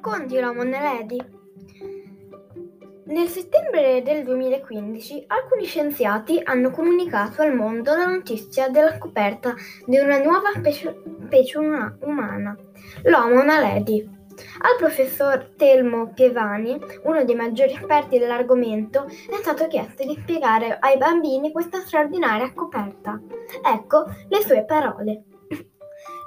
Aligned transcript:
racconti 0.00 0.40
l'uomo 0.40 0.64
Lady? 0.64 1.18
Nel 3.04 3.28
settembre 3.28 4.02
del 4.02 4.24
2015 4.24 5.24
alcuni 5.26 5.64
scienziati 5.64 6.40
hanno 6.42 6.70
comunicato 6.70 7.42
al 7.42 7.54
mondo 7.54 7.94
la 7.94 8.06
notizia 8.06 8.68
della 8.68 8.96
scoperta 8.96 9.54
di 9.84 9.98
una 9.98 10.22
nuova 10.22 10.52
specie, 10.54 11.02
specie 11.26 11.58
umana, 11.58 12.56
l'Homo 13.02 13.42
naledi. 13.42 14.18
Al 14.62 14.76
professor 14.78 15.50
Telmo 15.56 16.12
Pievani, 16.14 16.78
uno 17.02 17.24
dei 17.24 17.34
maggiori 17.34 17.72
esperti 17.72 18.18
dell'argomento, 18.18 19.04
è 19.04 19.36
stato 19.42 19.66
chiesto 19.66 20.02
di 20.06 20.16
spiegare 20.18 20.78
ai 20.80 20.96
bambini 20.96 21.52
questa 21.52 21.80
straordinaria 21.80 22.48
scoperta. 22.48 23.20
Ecco 23.62 24.06
le 24.28 24.40
sue 24.40 24.64
parole. 24.64 25.24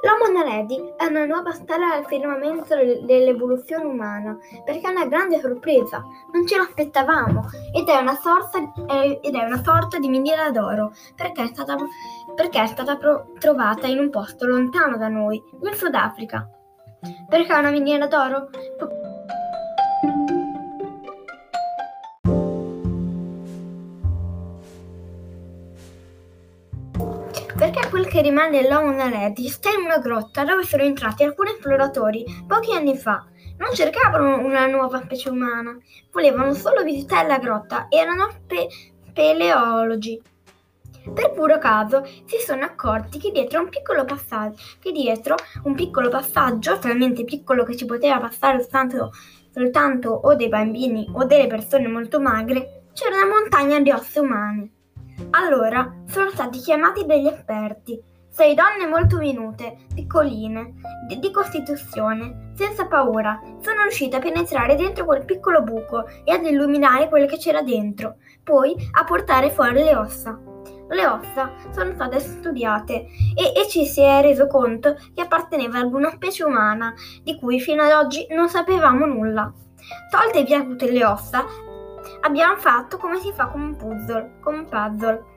L'Homo 0.04 0.38
naledi 0.38 0.76
è 0.98 1.06
una 1.06 1.24
nuova 1.24 1.54
stella 1.54 1.94
al 1.94 2.06
firmamento 2.06 2.76
dell'evoluzione 2.76 3.86
umana, 3.86 4.38
perché 4.66 4.82
è 4.86 4.92
una 4.92 5.06
grande 5.06 5.40
sorpresa, 5.40 6.04
non 6.34 6.46
ce 6.46 6.58
l'aspettavamo, 6.58 7.46
ed 7.74 7.88
è 7.88 7.96
una 7.96 8.16
sorta, 8.16 8.60
ed 8.90 9.34
è 9.34 9.46
una 9.46 9.64
sorta 9.64 10.00
di 10.00 10.10
miniera 10.10 10.50
d'oro, 10.52 10.92
perché 11.16 11.44
è 11.44 11.48
stata, 11.48 11.78
perché 12.36 12.62
è 12.62 12.68
stata 12.68 12.98
pro- 12.98 13.28
trovata 13.40 13.88
in 13.88 14.00
un 14.00 14.10
posto 14.10 14.46
lontano 14.46 14.98
da 14.98 15.08
noi, 15.08 15.42
nel 15.62 15.74
Sudafrica. 15.74 16.50
Perché 17.30 17.54
è 17.54 17.60
una 17.60 17.72
miniera 17.72 18.06
d'oro? 18.06 18.50
Perché 27.56 27.88
quel 27.90 28.08
che 28.08 28.22
rimane 28.22 28.62
dell'Homo 28.62 28.92
naledi 28.92 29.48
sta 29.48 29.70
in 29.70 29.86
una 29.86 30.00
grotta 30.00 30.44
dove 30.44 30.64
sono 30.64 30.82
entrati 30.84 31.24
alcuni 31.24 31.52
esploratori 31.52 32.26
pochi 32.48 32.74
anni 32.74 32.98
fa. 32.98 33.26
Non 33.58 33.74
cercavano 33.74 34.44
una 34.44 34.66
nuova 34.66 35.02
specie 35.02 35.30
umana, 35.30 35.78
volevano 36.12 36.54
solo 36.54 36.84
visitare 36.84 37.28
la 37.28 37.38
grotta, 37.38 37.86
erano 37.90 38.28
pe- 38.48 38.68
paleologi. 39.14 40.20
Per 41.14 41.32
puro 41.32 41.60
caso 41.60 42.04
si 42.26 42.38
sono 42.40 42.66
accorti 42.66 43.20
che 43.20 43.32
dietro 43.32 43.62
un 43.62 43.70
piccolo 43.70 44.04
passaggio, 44.04 44.56
che 44.80 44.92
dietro 44.92 45.36
un 45.64 45.76
piccolo 45.76 46.10
passaggio, 46.10 46.80
talmente 46.80 47.24
piccolo 47.24 47.64
che 47.64 47.76
ci 47.78 47.86
poteva 47.86 48.20
passare 48.20 48.62
soltanto, 48.62 49.12
soltanto 49.52 50.10
o 50.10 50.34
dei 50.36 50.50
bambini 50.50 51.08
o 51.14 51.24
delle 51.26 51.48
persone 51.48 51.88
molto 51.88 52.20
magre, 52.20 52.86
c'era 52.94 53.18
una 53.18 53.28
montagna 53.28 53.80
di 53.80 53.92
ossa 53.92 54.22
umane. 54.22 54.72
Allora 55.32 56.03
sono 56.14 56.30
stati 56.30 56.60
chiamati 56.60 57.08
degli 57.08 57.26
esperti, 57.26 58.00
sei 58.30 58.54
donne 58.54 58.86
molto 58.86 59.18
minute, 59.18 59.78
piccoline, 59.96 60.76
di, 61.08 61.18
di, 61.18 61.32
costituzione, 61.32 62.52
senza 62.54 62.86
paura, 62.86 63.42
sono 63.62 63.82
riuscite 63.82 64.18
a 64.18 64.20
penetrare 64.20 64.76
dentro 64.76 65.06
quel 65.06 65.26
piccolo 65.26 65.64
buco 65.64 66.06
e 66.24 66.32
ad 66.32 66.46
illuminare 66.46 67.10
quello 67.10 67.26
che 67.26 67.38
c'era 67.38 67.64
dentro, 67.64 68.18
poi 68.44 68.76
a 68.92 69.04
portare 69.06 69.50
fuori 69.50 69.84
le 69.84 69.96
ossa. 69.96 70.40
Le 70.88 71.08
ossa 71.08 71.52
sono 71.72 71.94
state 71.96 72.20
studiate 72.20 72.94
e, 73.36 73.60
e 73.60 73.68
ci 73.68 73.88
si 73.88 74.02
è 74.02 74.22
reso 74.22 74.46
conto 74.46 74.96
che 75.16 75.22
apparteneva 75.22 75.80
ad 75.80 75.92
una 75.94 76.12
specie 76.12 76.44
umana 76.44 76.94
di 77.24 77.40
cui 77.40 77.60
fino 77.60 77.82
ad 77.82 77.92
oggi 77.92 78.28
non 78.30 78.50
sapevamo 78.50 79.08
nulla. 79.08 79.52
Tolte 80.12 80.44
via 80.44 80.62
tutte 80.62 80.92
le 80.92 81.04
ossa, 81.04 81.44
abbiamo 82.22 82.58
fatto 82.58 82.98
come 82.98 83.18
si 83.20 83.32
fa 83.34 83.48
con 83.48 83.62
un 83.62 83.76
puzzle. 83.76 84.36
Con 84.42 84.54
un 84.54 84.68
puzzle. 84.70 85.32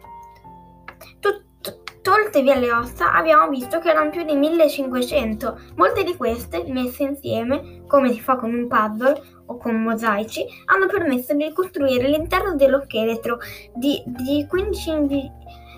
Via 2.43 2.55
le 2.57 2.71
ossa, 2.71 3.13
abbiamo 3.13 3.49
visto 3.49 3.79
che 3.79 3.91
erano 3.91 4.11
più 4.11 4.23
di 4.23 4.35
1500. 4.35 5.59
Molte 5.77 6.05
di 6.05 6.15
queste, 6.17 6.65
messe 6.69 7.05
insieme, 7.05 7.83
come 7.87 8.13
si 8.13 8.21
fa 8.21 8.37
con 8.37 8.53
un 8.53 8.69
puzzle 8.69 9.21
o 9.47 9.57
con 9.57 9.83
mosaici, 9.83 10.45
hanno 10.67 10.87
permesso 10.87 11.35
di 11.35 11.45
ricostruire 11.45 12.09
l'interno 12.09 12.55
dello 12.55 12.83
scheletro 12.85 13.39
di, 13.75 14.03
di 14.07 14.47
15 14.47 14.91
indi- 14.91 15.31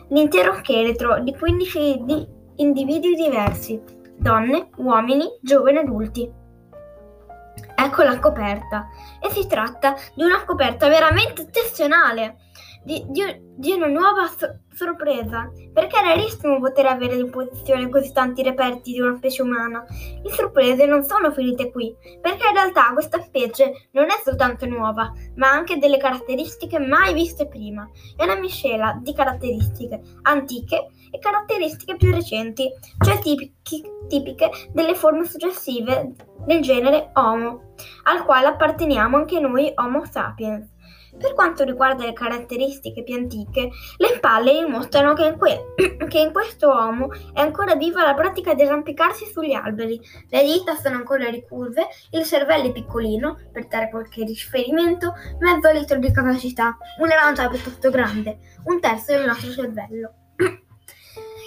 l'intero 0.08 0.54
scheletro 0.54 1.20
di 1.20 1.34
15 1.34 2.02
di 2.04 2.26
individui 2.56 3.14
diversi, 3.14 3.80
donne, 4.16 4.70
uomini, 4.76 5.26
giovani 5.40 5.78
adulti. 5.78 6.30
Ecco 7.76 8.02
la 8.02 8.18
coperta. 8.18 8.88
E 9.20 9.30
si 9.30 9.46
tratta 9.46 9.94
di 10.14 10.24
una 10.24 10.40
scoperta 10.40 10.88
veramente 10.88 11.42
eccezionale, 11.42 12.38
di, 12.84 13.04
di, 13.08 13.22
di 13.56 13.72
una 13.72 13.86
nuova 13.86 14.26
so- 14.28 14.60
sorpresa, 14.72 15.50
perché 15.72 15.98
è 15.98 16.02
rarissimo 16.02 16.60
poter 16.60 16.86
avere 16.86 17.14
a 17.14 17.22
disposizione 17.22 17.88
così 17.88 18.12
tanti 18.12 18.42
reperti 18.42 18.92
di 18.92 19.00
una 19.00 19.16
specie 19.16 19.42
umana. 19.42 19.84
Le 20.22 20.30
sorprese 20.32 20.86
non 20.86 21.02
sono 21.02 21.32
finite 21.32 21.70
qui, 21.70 21.94
perché 22.20 22.46
in 22.46 22.54
realtà 22.54 22.92
questa 22.92 23.20
specie 23.20 23.88
non 23.92 24.04
è 24.04 24.20
soltanto 24.24 24.66
nuova, 24.66 25.12
ma 25.36 25.50
ha 25.50 25.54
anche 25.54 25.78
delle 25.78 25.98
caratteristiche 25.98 26.78
mai 26.78 27.12
viste 27.14 27.48
prima. 27.48 27.88
È 28.16 28.24
una 28.24 28.36
miscela 28.36 28.98
di 29.02 29.12
caratteristiche 29.12 30.00
antiche 30.22 30.86
e 31.10 31.18
caratteristiche 31.18 31.96
più 31.96 32.12
recenti, 32.12 32.70
cioè 33.04 33.18
tipiche, 33.18 33.52
tipiche 34.08 34.50
delle 34.72 34.94
forme 34.94 35.24
successive 35.24 36.14
del 36.46 36.62
genere 36.62 37.10
Homo, 37.14 37.74
al 38.04 38.24
quale 38.24 38.46
apparteniamo 38.46 39.16
anche 39.16 39.40
noi 39.40 39.72
Homo 39.74 40.04
sapiens. 40.04 40.76
Per 41.18 41.34
quanto 41.34 41.64
riguarda 41.64 42.04
le 42.04 42.12
caratteristiche 42.12 43.02
più 43.02 43.14
antiche, 43.14 43.70
le 43.96 44.08
spalle 44.16 44.52
dimostrano 44.52 45.14
che 45.14 45.26
in, 45.26 45.36
que- 45.36 45.74
che 46.08 46.18
in 46.18 46.32
questo 46.32 46.68
uomo 46.68 47.08
è 47.32 47.40
ancora 47.40 47.74
viva 47.74 48.04
la 48.04 48.14
pratica 48.14 48.54
di 48.54 48.62
arrampicarsi 48.62 49.26
sugli 49.26 49.52
alberi. 49.52 50.00
Le 50.28 50.42
dita 50.42 50.76
sono 50.76 50.96
ancora 50.96 51.28
ricurve, 51.28 51.88
il 52.10 52.24
cervello 52.24 52.68
è 52.68 52.72
piccolino, 52.72 53.38
per 53.52 53.66
dare 53.66 53.90
qualche 53.90 54.24
riferimento, 54.24 55.14
mezzo 55.40 55.70
litro 55.72 55.98
di 55.98 56.12
capacità, 56.12 56.76
una 57.00 57.14
lancia 57.14 57.48
piuttosto 57.48 57.90
grande, 57.90 58.38
un 58.64 58.80
terzo 58.80 59.12
del 59.12 59.26
nostro 59.26 59.50
cervello. 59.50 60.12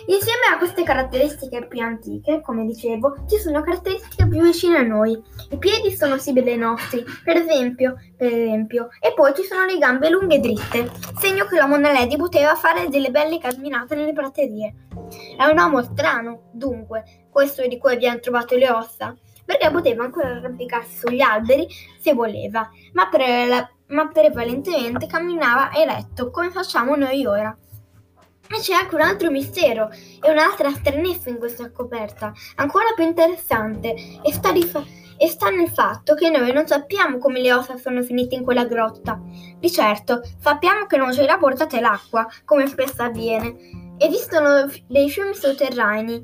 Insieme 0.08 0.48
a 0.52 0.58
queste 0.58 0.84
caratteristiche 0.84 1.68
più 1.68 1.82
antiche, 1.82 2.42
come 2.42 2.66
dicevo, 2.66 3.24
ci 3.28 3.38
sono 3.38 3.62
caratteristiche 3.62 4.28
più 4.28 4.42
vicine 4.42 4.78
a 4.78 4.82
noi. 4.82 5.22
I 5.52 5.58
piedi 5.58 5.96
sono 5.96 6.18
simili 6.18 6.52
ai 6.52 6.58
nostri, 6.58 7.04
per 7.24 7.38
esempio, 7.38 7.96
per 8.18 8.34
esempio, 8.34 8.90
e 9.00 9.14
poi 9.14 9.34
ci 9.36 9.44
sono 9.44 9.66
le 9.66 9.78
gambe 9.78 10.10
lunghe 10.10 10.36
e 10.36 10.40
dritte, 10.40 10.92
segno 11.20 11.46
che 11.46 11.58
l'uomo 11.58 11.78
Naledi 11.78 12.18
poteva 12.18 12.56
fare 12.56 12.90
delle 12.90 13.12
belle 13.12 13.38
camminate 13.38 13.96
nelle 13.96 14.14
praterie. 14.14 14.88
È 15.38 15.46
un 15.46 15.58
uomo 15.58 15.84
strano, 15.84 16.50
dunque, 16.52 17.28
questo 17.30 17.66
di 17.68 17.78
cui 17.78 17.94
abbiamo 17.94 18.20
trovato 18.20 18.56
le 18.56 18.70
ossa, 18.72 19.16
perché 19.46 19.70
poteva 19.70 20.04
ancora 20.04 20.30
arrampicarsi 20.30 20.98
sugli 20.98 21.22
alberi 21.22 21.68
se 22.00 22.14
voleva, 22.14 22.70
ma, 22.94 23.08
pre- 23.08 23.76
ma 23.88 24.08
prevalentemente 24.08 25.06
camminava 25.06 25.72
eretto, 25.74 26.32
come 26.32 26.50
facciamo 26.50 26.96
noi 26.96 27.26
ora. 27.26 27.56
Ma 28.52 28.58
c'è 28.58 28.74
anche 28.74 28.96
un 28.96 29.02
altro 29.02 29.32
mistero 29.32 29.90
e 29.90 30.30
un'altra 30.30 30.70
stranezza 30.72 31.30
in 31.30 31.38
questa 31.38 31.70
scoperta, 31.74 32.34
ancora 32.56 32.92
più 32.94 33.06
interessante, 33.06 33.96
e 34.22 34.34
sta, 34.34 34.54
fa- 34.66 34.84
e 35.18 35.28
sta, 35.30 35.50
nel 35.50 35.70
fatto 35.70 36.16
che 36.16 36.30
noi 36.30 36.52
non 36.52 36.68
sappiamo 36.68 37.18
come 37.18 37.40
le 37.40 37.54
ossa 37.54 37.78
sono 37.78 38.04
finite 38.04 38.36
in 38.36 38.44
quella 38.44 38.66
grotta. 38.66 39.18
Di 39.58 39.72
certo, 39.72 40.22
sappiamo 40.38 40.86
che 40.86 40.98
non 40.98 41.14
ce 41.14 41.26
l'ha 41.26 41.38
portate 41.38 41.80
l'acqua, 41.80 42.28
come 42.44 42.68
spesso 42.68 43.04
avviene. 43.04 43.56
Esistono 43.98 44.70
dei 44.88 45.10
fiumi 45.10 45.34
sotterranei, 45.34 46.22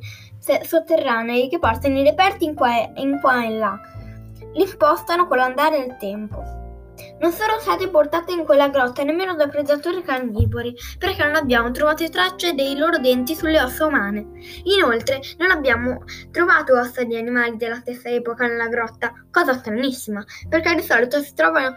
sotterranei 0.64 1.48
che 1.48 1.60
portano 1.60 1.98
i 1.98 2.04
reperti 2.04 2.44
in 2.44 2.56
qua, 2.56 2.76
e, 2.76 2.92
in 2.96 3.20
qua 3.22 3.46
e 3.46 3.52
là. 3.52 3.80
Li 4.54 4.68
spostano 4.68 5.28
con 5.28 5.38
l'andare 5.38 5.80
del 5.80 5.96
tempo. 5.98 6.57
Non 7.20 7.32
sono 7.32 7.58
state 7.60 7.90
portate 7.90 8.32
in 8.32 8.46
quella 8.46 8.70
grotta 8.70 9.02
nemmeno 9.02 9.34
da 9.34 9.48
predatori 9.48 10.04
carnivori, 10.04 10.76
perché 11.00 11.24
non 11.24 11.34
abbiamo 11.34 11.72
trovato 11.72 12.08
tracce 12.10 12.54
dei 12.54 12.78
loro 12.78 13.00
denti 13.00 13.34
sulle 13.34 13.60
ossa 13.60 13.88
umane. 13.88 14.28
Inoltre, 14.66 15.22
non 15.38 15.50
abbiamo 15.50 16.04
trovato 16.32 16.78
ossa 16.78 17.04
di 17.04 17.18
animali 17.18 17.58
della 17.58 17.78
stessa 17.78 18.10
epoca 18.10 18.46
nella 18.46 18.68
grotta, 18.68 19.14
cosa 19.32 19.54
stranissima, 19.54 20.24
perché 20.48 20.76
di 20.76 20.84
solito 20.84 21.20
si 21.20 21.34
trovano, 21.34 21.74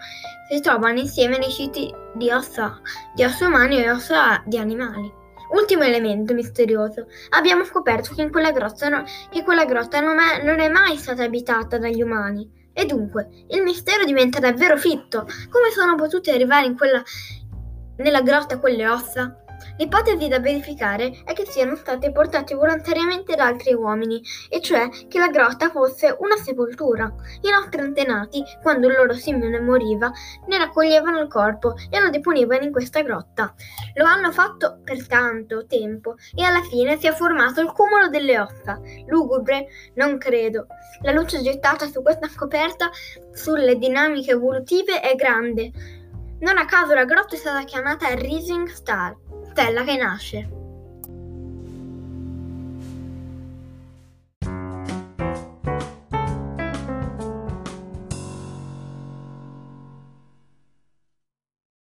si 0.51 0.61
trovano 0.61 0.99
insieme 0.99 1.39
nei 1.39 1.51
siti 1.51 1.91
di 2.15 2.31
ossa, 2.31 2.79
di 3.15 3.25
ossa 3.25 3.47
umane 3.47 3.83
e 3.83 3.91
ossa 3.91 4.43
di 4.45 4.59
animali. 4.59 5.11
Ultimo 5.53 5.83
elemento 5.83 6.35
misterioso. 6.35 7.07
Abbiamo 7.31 7.65
scoperto 7.65 8.15
che 8.15 8.29
quella 8.31 8.53
grotta, 8.53 8.89
no, 8.89 9.05
che 9.31 9.43
quella 9.43 9.65
grotta 9.65 10.01
non 10.01 10.61
è 10.61 10.69
mai 10.69 10.97
stata 10.97 11.25
abitata 11.25 11.79
dagli 11.79 12.03
umani. 12.03 12.59
E 12.81 12.87
dunque, 12.87 13.29
il 13.49 13.62
mistero 13.62 14.06
diventa 14.06 14.38
davvero 14.38 14.79
fitto. 14.79 15.27
Come 15.50 15.71
sono 15.71 15.97
potute 15.97 16.31
arrivare 16.31 16.65
in 16.65 16.79
quella, 16.79 17.03
nella 17.99 18.23
grotta 18.23 18.59
quelle 18.59 18.88
ossa? 18.88 19.40
L'ipotesi 19.77 20.29
da 20.29 20.41
verificare 20.41 21.23
è 21.25 21.33
che 21.33 21.47
siano 21.47 21.77
stati 21.77 22.11
portati 22.12 22.55
volontariamente 22.55 23.35
da 23.35 23.47
altri 23.47 23.75
uomini, 23.75 24.23
e 24.49 24.61
cioè 24.61 24.89
che 25.09 25.19
la 25.19 25.29
grotta 25.29 25.71
fosse 25.71 26.17
una 26.21 26.37
sepoltura. 26.37 27.12
I 27.43 27.51
nostri 27.51 27.81
antenati, 27.81 28.43
quando 28.62 28.89
il 28.89 28.95
loro 28.95 29.15
simile 29.15 29.61
moriva, 29.61 30.11
ne 30.47 30.59
raccoglievano 30.59 31.21
il 31.21 31.29
corpo 31.29 31.75
e 31.91 32.01
lo 32.01 32.11
deponevano 32.11 32.65
in 32.65 32.73
questa 32.73 33.03
grotta. 33.03 33.55
Lo 33.95 34.05
hanno 34.05 34.33
fatto 34.33 34.81
per 34.85 35.07
tanto 35.07 35.67
tempo 35.67 36.17
e 36.35 36.45
alla 36.45 36.62
fine 36.62 36.99
si 36.99 37.07
è 37.07 37.12
formato 37.12 37.61
il 37.61 37.73
cumulo 37.73 38.09
delle 38.09 38.39
ossa. 38.39 38.81
Lugubre? 39.07 39.67
Non 39.95 40.19
credo. 40.19 40.67
La 41.03 41.12
luce 41.12 41.43
gettata 41.43 41.87
su 41.87 42.03
questa 42.03 42.29
scoperta 42.29 42.91
sulle 43.33 43.77
dinamiche 43.77 44.33
evolutive 44.33 45.01
è 45.01 45.15
grande. 45.15 45.71
Non 46.41 46.57
a 46.57 46.65
caso 46.65 46.95
la 46.95 47.05
grotta 47.05 47.35
è 47.35 47.39
stata 47.39 47.65
chiamata 47.65 48.15
Rising 48.15 48.69
Star 48.69 49.15
stella 49.61 49.85
che 49.85 49.97
nasce. 49.97 50.60